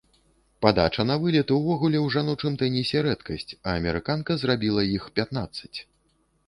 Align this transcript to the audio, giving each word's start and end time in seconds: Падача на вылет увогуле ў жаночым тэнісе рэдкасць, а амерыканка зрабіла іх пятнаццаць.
Падача 0.65 1.03
на 1.09 1.17
вылет 1.25 1.51
увогуле 1.57 1.97
ў 2.05 2.13
жаночым 2.15 2.57
тэнісе 2.63 3.05
рэдкасць, 3.09 3.49
а 3.67 3.77
амерыканка 3.83 4.31
зрабіла 4.47 4.81
іх 4.97 5.03
пятнаццаць. 5.21 5.77